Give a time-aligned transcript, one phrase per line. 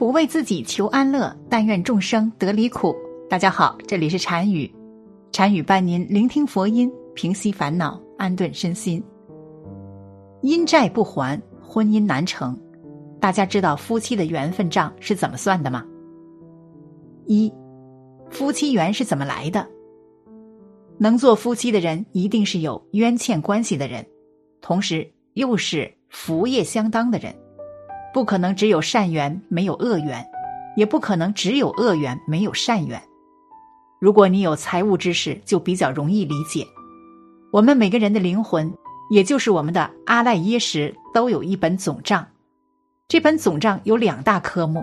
[0.00, 2.96] 不为自己求安乐，但愿众生得离苦。
[3.28, 4.74] 大家好，这里是禅语，
[5.30, 9.04] 禅语伴您聆听佛音，平息烦恼，安顿身心。
[10.40, 12.58] 因债不还，婚姻难成。
[13.20, 15.84] 大家知道夫妻的缘分账是怎么算的吗？
[17.26, 17.52] 一，
[18.30, 19.68] 夫妻缘是怎么来的？
[20.96, 24.06] 能做夫妻的人，一定是有冤欠关系的人，
[24.62, 27.36] 同时又是福业相当的人。
[28.12, 30.26] 不可能只有善缘没有恶缘，
[30.76, 33.00] 也不可能只有恶缘没有善缘。
[34.00, 36.66] 如果你有财务知识，就比较容易理解。
[37.52, 38.72] 我们每个人的灵魂，
[39.10, 42.26] 也就是我们的阿赖耶识，都有一本总账。
[43.08, 44.82] 这本总账有两大科目，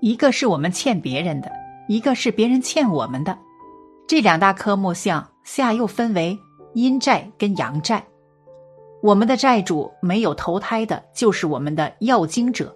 [0.00, 1.52] 一个是我们欠别人的，
[1.88, 3.38] 一个是别人欠我们的。
[4.08, 6.38] 这两大科目向下又分为
[6.74, 8.04] 阴债跟阳债。
[9.06, 12.74] 我们的债主没有投胎的，就是我们的要经者，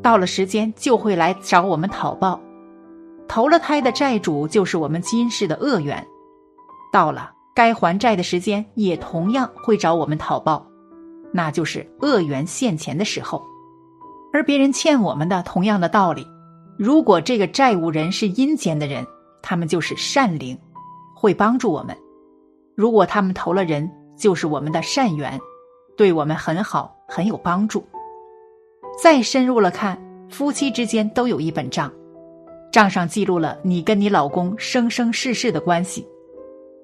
[0.00, 2.40] 到了时间就会来找我们讨报。
[3.28, 6.02] 投了胎的债主就是我们今世的恶缘，
[6.90, 10.66] 到了该还债的时间，也同样会找我们讨报，
[11.30, 13.44] 那就是恶缘现前的时候。
[14.32, 16.26] 而别人欠我们的，同样的道理，
[16.78, 19.06] 如果这个债务人是阴间的人，
[19.42, 20.58] 他们就是善灵，
[21.14, 21.94] 会帮助我们；
[22.74, 25.38] 如果他们投了人，就是我们的善缘。
[26.00, 27.84] 对我们很好，很有帮助。
[29.02, 31.92] 再深入了看，夫妻之间都有一本账，
[32.72, 36.08] 账上记录了你跟你老公生生世世的关系，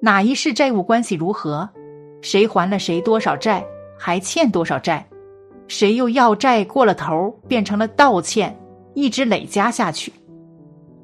[0.03, 1.67] 哪一世债务关系如何，
[2.20, 3.64] 谁还了谁多少债，
[3.98, 5.09] 还欠多少债，
[5.67, 8.55] 谁又要债过了头，变成了倒欠，
[8.92, 10.12] 一直累加下去。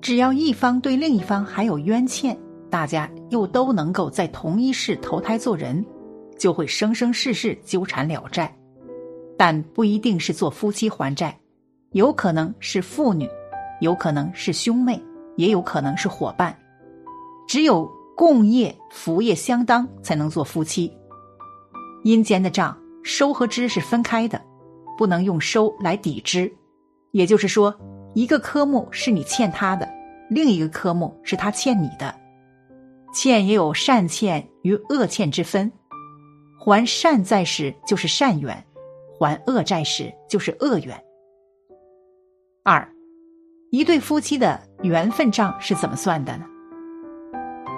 [0.02, 5.83] 只要一方对另一方还有冤欠，大家又都能够在同一世投胎做人。
[6.38, 8.55] 就会生生世世纠缠了债，
[9.36, 11.36] 但不一定是做夫妻还债，
[11.92, 13.28] 有可能是父女，
[13.80, 15.01] 有可能是兄妹，
[15.36, 16.56] 也有可能是伙伴。
[17.46, 20.92] 只有共业福业相当，才能做夫妻。
[22.05, 24.40] 阴间的账收和支是分开的，
[24.96, 26.52] 不能用收来抵支。
[27.11, 27.74] 也就是说，
[28.14, 29.89] 一个科目是你欠他的，
[30.30, 32.14] 另一个科目是他欠你的。
[33.14, 35.70] 欠也有善欠与恶欠之分。
[36.64, 38.64] 还善债时就是善缘，
[39.18, 40.96] 还恶债时就是恶缘。
[42.62, 42.89] 二，
[43.73, 46.45] 一对夫妻的缘分账是怎么算的呢？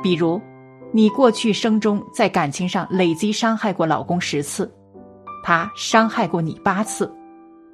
[0.03, 0.39] 比如，
[0.93, 4.71] 你过去生中在感情上累积伤害过老公十次，
[5.43, 7.11] 他伤害过你八次，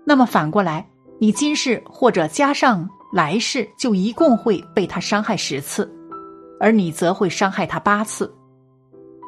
[0.07, 0.89] 那么反过来，
[1.19, 5.93] 你今世或者加上来世，就一共会被他伤害十次，
[6.61, 8.33] 而你则会伤害他八次。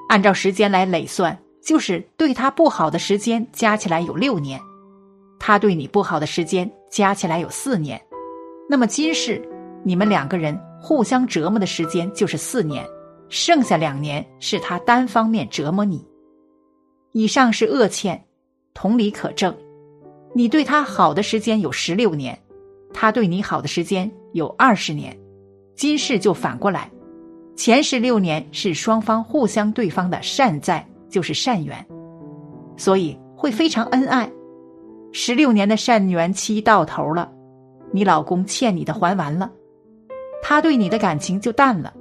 [0.09, 1.37] 按照时间来累算。
[1.65, 4.61] 就是对他不好的时间加起来有六年，
[5.39, 8.01] 他对你不好的时间加起来有四年，
[8.69, 9.41] 那么今世
[9.85, 12.85] 你们两个人互相折磨的时间就是四年，
[13.29, 16.05] 剩下两年是他单方面折磨你。
[17.13, 18.25] 以上是恶欠，
[18.75, 19.55] 同理可证。
[20.35, 22.37] 你对他好的时间有十六年，
[22.93, 25.17] 他对你好的时间有二十年，
[25.77, 26.91] 今世就反过来，
[27.55, 30.85] 前十六年是双方互相对方的善债。
[31.13, 31.87] 就是善缘，
[32.77, 34.29] 所以会非常恩爱。
[35.13, 37.31] 十六年的善缘期到头了，
[37.93, 39.53] 你老公欠你的还完了，
[40.43, 41.93] 他对你的感情就淡了，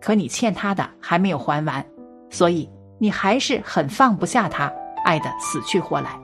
[0.00, 1.84] 可你欠他的还没有还完，
[2.30, 2.70] 所以
[3.00, 4.72] 你还是很放不下他，
[5.04, 6.16] 爱的死去活来。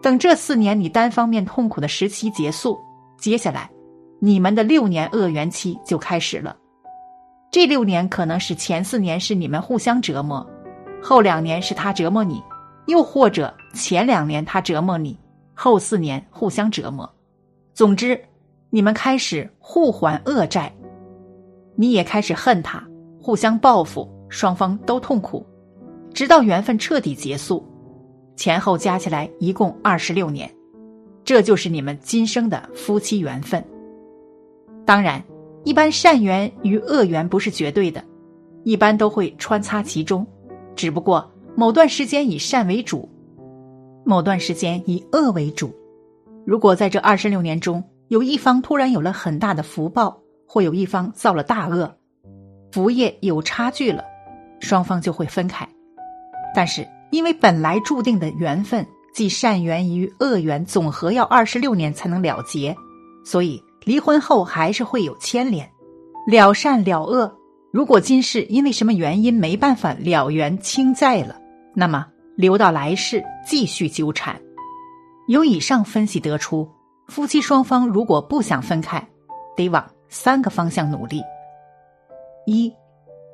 [0.00, 2.78] 等这四年你单方面痛苦的时期结束，
[3.18, 3.70] 接下来
[4.18, 6.56] 你们的六年恶缘期就开始了。
[7.50, 10.44] 这六年可能是前四年是你们互相折磨。
[11.06, 12.42] 后两年是他折磨你，
[12.86, 15.14] 又或者前两年他折磨你，
[15.52, 17.08] 后四年互相折磨。
[17.74, 18.18] 总之，
[18.70, 20.74] 你们开始互还恶债，
[21.76, 22.82] 你也开始恨他，
[23.20, 25.44] 互相报复，双方都痛苦，
[26.14, 27.62] 直到缘分彻底结束。
[28.34, 30.50] 前后加起来一共二十六年，
[31.22, 33.62] 这就是你们今生的夫妻缘分。
[34.86, 35.22] 当然，
[35.64, 38.02] 一般善缘与恶缘不是绝对的，
[38.62, 40.26] 一般都会穿插其中。
[40.76, 43.08] 只不过某段时间以善为主，
[44.04, 45.74] 某段时间以恶为主。
[46.44, 51.96] 如果在这二十六年中有一方突然有了很大的福报，或有一方造了大恶，
[52.72, 54.04] 福业有差距了，
[54.60, 55.66] 双方就会分开。
[56.54, 62.76] 但是因为本来注定的缘分，即善缘与恶缘总和要二十六年才能了结，
[63.24, 65.70] 所以离婚后还是会有牵连，
[66.26, 67.32] 了善了恶。
[67.74, 71.34] 如果今世因为什么原因没办法了缘清债了，
[71.74, 72.06] 那么
[72.36, 74.40] 留到来世继续纠缠。
[75.26, 76.70] 由以上分析得出，
[77.08, 79.04] 夫妻双方如果不想分开，
[79.56, 81.20] 得往三个方向努力：
[82.46, 82.72] 一，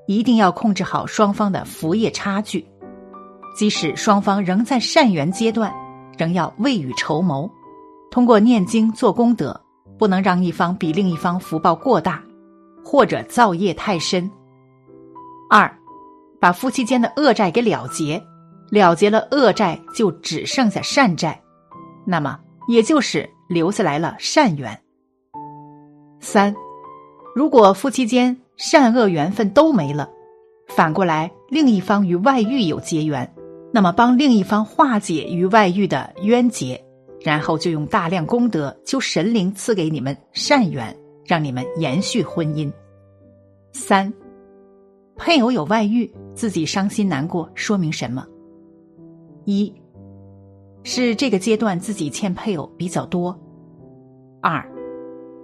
[0.07, 2.67] 一定要控制好双方的福业差距，
[3.55, 5.71] 即使双方仍在善缘阶段，
[6.17, 7.47] 仍要未雨绸缪，
[8.11, 9.61] 通过念经做功德，
[9.99, 12.23] 不能让一方比另一方福报过大，
[12.85, 14.31] 或者造业太深。
[15.51, 15.71] 二，
[16.41, 18.23] 把夫妻间的恶债给了结，
[18.71, 21.41] 了结了恶债，就只剩下善债，
[22.07, 22.39] 那么
[22.69, 24.79] 也就是留下来了善缘。
[26.21, 26.55] 三，
[27.35, 30.09] 如果夫妻间善恶缘分都没了，
[30.69, 33.29] 反过来另一方与外遇有结缘，
[33.73, 36.81] 那么帮另一方化解与外遇的冤结，
[37.23, 42.73] 然后就用大量功德求神灵赐给你们善缘，让你们延续婚姻。
[43.73, 44.13] 三，
[45.17, 48.27] 配偶有外遇，自己伤心难过，说明什么？
[49.45, 49.73] 一，
[50.83, 53.39] 是这个阶段自己欠配偶比较多。
[54.41, 54.65] 二。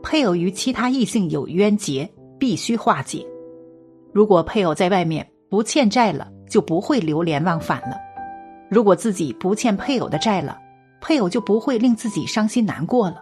[0.03, 2.09] 配偶与其他异性有冤结，
[2.39, 3.27] 必须化解。
[4.13, 7.97] 如果配偶在外面不欠债了，就不会流连忘返了；
[8.71, 10.57] 如果自己不欠配偶的债了，
[11.01, 13.21] 配偶就不会令自己伤心难过了。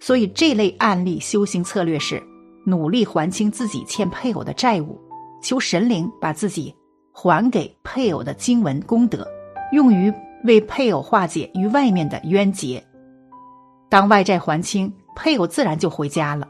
[0.00, 2.20] 所以这类案例修行策略是
[2.66, 4.98] 努力还清自己欠配偶的债务，
[5.40, 6.74] 求神灵把自己
[7.12, 9.24] 还给配偶的经文功德，
[9.72, 10.12] 用于
[10.44, 12.82] 为配偶化解与外面的冤结。
[13.88, 14.92] 当外债还清。
[15.16, 16.48] 配偶自然就回家了。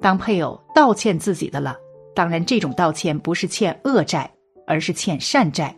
[0.00, 1.74] 当配偶道歉自己的了，
[2.14, 4.30] 当然这种道歉不是欠恶债，
[4.66, 5.74] 而是欠善债。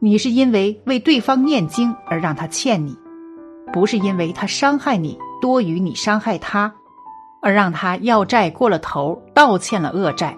[0.00, 2.96] 你是因为为对方念经而让他欠你，
[3.72, 6.72] 不是因为他伤害你多于你伤害他，
[7.42, 10.36] 而让他要债过了头，道歉了恶债。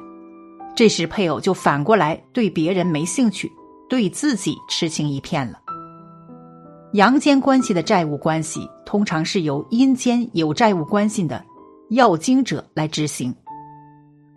[0.75, 3.51] 这时配偶就反过来对别人没兴趣，
[3.89, 5.59] 对自己痴情一片了。
[6.95, 11.45] 阳间关系的债务关系，通常是由阴间有债务关系的
[11.91, 13.35] 要经者来执行。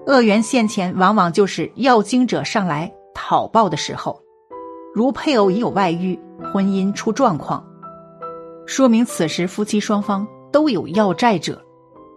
[0.08, 4.22] 恶缘现前，往往就是要经者上来讨报的时候。
[4.94, 6.18] 如配偶已有外遇，
[6.54, 7.66] 婚姻出状况，
[8.66, 11.62] 说明此时夫妻双方都有要债者，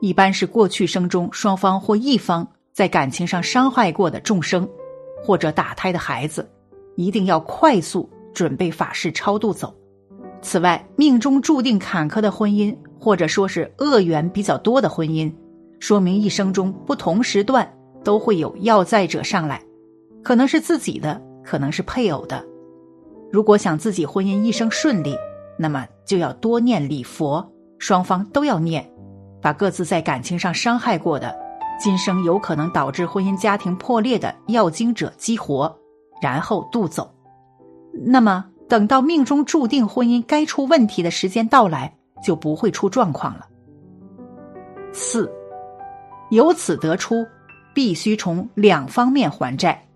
[0.01, 4.69] 一般是过去生中双方或一方在感情上伤害过的众生，
[5.21, 6.49] 或者打胎的孩子，
[6.95, 9.75] 一定要快速准备法事超度走。
[10.41, 15.35] 此外，命中注定坎坷的婚姻，或者说是恶缘比较多的婚姻，
[15.81, 17.69] 说明一生中不同时段
[18.05, 19.61] 都会有要债者上来，
[20.23, 22.47] 可能是自己的，可能是配偶的。
[23.33, 25.17] 如果想自己婚姻一生顺利，
[25.59, 27.45] 那么就要多念礼佛，
[27.79, 28.89] 双方都要念，
[29.41, 31.37] 把各自在感情上伤害过的，
[31.81, 35.75] 今生有可能导致婚姻家庭破裂的要经者激活，
[36.21, 37.13] 然后渡走。
[38.05, 38.45] 那么。
[38.69, 43.49] 等到命中注定婚姻该出问题的时间到来，就不会出状况了。
[44.93, 45.33] 四，
[46.29, 47.27] 由此得出，
[47.75, 49.89] 必须从两方面还债：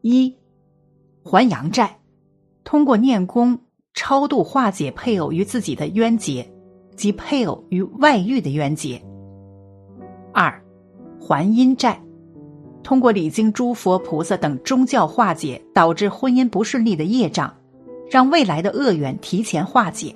[0.00, 0.34] 一，
[1.22, 1.98] 还阳债，
[2.64, 3.60] 通过念功
[3.92, 6.50] 超度化解配偶与自己的冤结
[6.98, 9.00] 及配偶与外遇的冤结；
[10.34, 10.52] 二，
[11.20, 11.98] 还阴债。
[12.82, 17.54] 通过礼敬诸佛菩萨等宗教化解导致婚姻不顺利的业障，
[18.10, 20.14] 让未来的恶缘提前化解。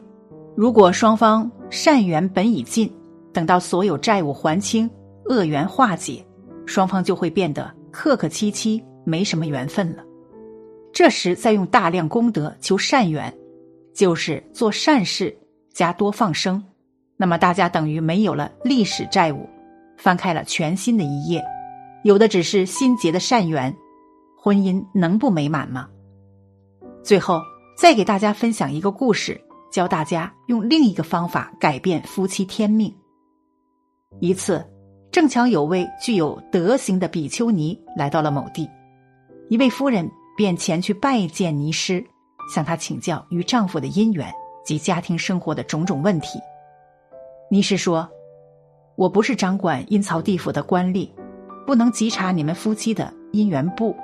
[0.56, 2.92] 如果双方善缘本已尽，
[3.32, 4.90] 等到所有债务还清、
[5.26, 6.24] 恶缘化解，
[6.66, 10.02] 双方就会变得客客气气，没什么缘分了。
[10.92, 13.32] 这时再用大量功德求善缘，
[13.94, 15.34] 就是做善事
[15.72, 16.62] 加多放生，
[17.22, 19.48] 那么大家等于没有了历史债务，
[19.96, 21.40] 翻开了全新的一页。
[22.02, 23.72] 有的只是心结的善缘，
[24.36, 25.88] 婚姻能不美满吗？
[27.04, 27.40] 最后
[27.78, 32.92] 再给大家分享一个故事，教大家用另一个方法改变夫妻天命。
[34.18, 34.68] 一次，
[35.12, 38.68] 正巧有位具有德行的比丘尼来到了某地，
[39.48, 42.04] 一位夫人便前去拜见尼师，
[42.52, 44.28] 向他请教与丈夫的姻缘
[44.64, 46.40] 及家庭生活的种种问题。
[47.52, 48.08] 你是说
[48.96, 51.06] ：“我不是掌管阴曹地府的官吏。”
[51.66, 53.94] 不能稽查你们夫妻的姻缘簿，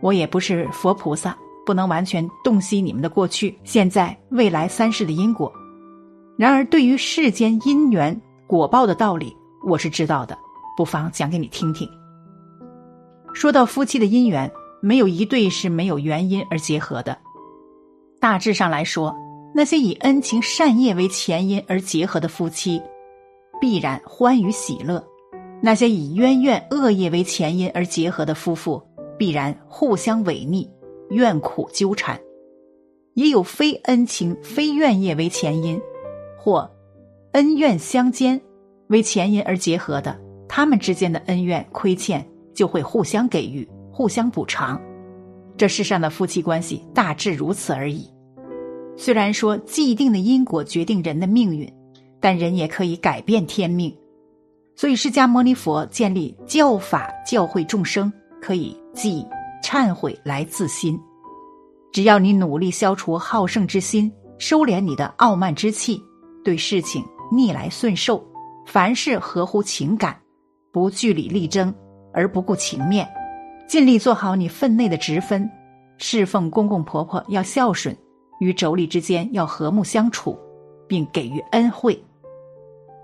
[0.00, 5.52] 我也不是佛菩萨，不能完全洞悉你们的过去、现在、未来三世的因果。
[6.36, 10.36] 然而，对于世间因缘果报的道理，我是知道的，
[10.76, 11.88] 不妨讲给你听听。
[13.32, 14.50] 说到夫妻的姻缘，
[14.82, 17.16] 没有一对是没有原因而结合的。
[18.18, 19.14] 大致上来说，
[19.60, 22.80] 那些以恩情善业为前因而结合的夫妻，
[23.60, 25.04] 必然欢愉喜乐。
[25.60, 28.82] 那些以冤怨恶业为前因而结合的夫妇，
[29.18, 30.66] 必然互相违逆、
[31.10, 32.16] 怨苦纠缠；
[33.12, 35.78] 也有非恩情、非怨业为前因，
[36.38, 36.70] 或
[37.32, 38.40] 恩怨相间，
[38.88, 44.80] 为前因而结合的，他们之间的恩怨亏欠就会互相给予、互相补偿。
[45.58, 48.10] 这世上的夫妻关系大致如此而已。
[49.00, 51.66] 虽然说既定的因果决定人的命运，
[52.20, 53.96] 但人也可以改变天命。
[54.76, 59.26] 所以，释迦牟尼佛建立教法，教诲众生，可以即
[59.64, 61.00] 忏悔来自心。
[61.90, 65.98] 只要你努力消除好胜之心，收敛你的傲慢之气，
[66.44, 67.02] 对事情
[67.32, 68.22] 逆来顺受，
[68.66, 70.14] 凡事合乎情感，
[70.70, 71.74] 不据理力争，
[72.12, 73.08] 而不顾情面，
[73.66, 75.50] 尽力做好你分内的职分，
[75.96, 77.96] 侍奉公公婆婆要孝顺，
[78.40, 80.36] 与妯娌之间要和睦相处，
[80.88, 82.02] 并给予恩惠。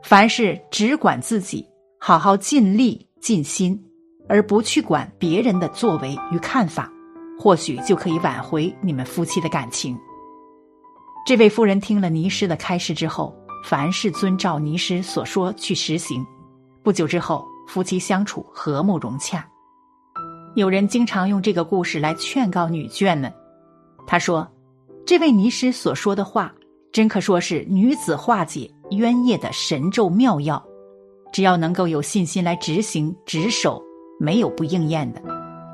[0.03, 1.65] 凡事只管自己，
[2.01, 3.81] 好好尽力尽心，
[4.29, 6.91] 而不去管别人的作为与看法，
[7.39, 9.97] 或许就可以挽回你们夫妻的感情。
[11.27, 16.25] 这位夫人听了尼师的开示之后，凡事遵照尼师所说去实行，
[16.85, 19.45] 不久之后，夫妻相处和睦融洽。
[20.55, 23.33] 有人经常用这个故事来劝告女眷们，
[24.07, 24.47] 他说
[25.07, 26.53] ：“这位尼师所说的话，
[26.93, 30.65] 真可说是女子化解。”冤业的神咒妙药，
[31.33, 33.83] 只要能够有信心来执行执守，
[34.21, 35.21] 没有不应验的。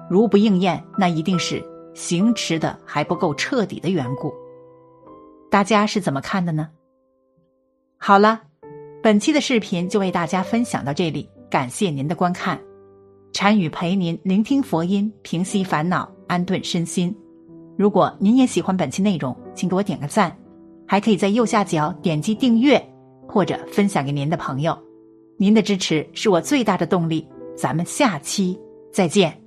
[0.09, 1.63] 如不应验，那一定是
[1.95, 4.33] 行持的还不够彻底的缘故。
[5.51, 6.71] 大家是怎么看的呢？
[7.99, 8.41] 好了，
[9.03, 12.59] 本期的视频就为大家分享到这里，感谢您的观看。
[13.35, 17.15] 禅语陪您聆听佛音，平息烦恼，安顿身心。
[17.77, 20.37] 如果您也喜欢本期内容，请给我点个赞，
[20.87, 22.83] 还可以在右下角点击订阅。
[23.29, 24.79] 或者分享给您的朋友，
[25.39, 27.27] 您的支持是我最大的动力。
[27.57, 28.61] 咱们下期
[28.93, 29.42] 再见。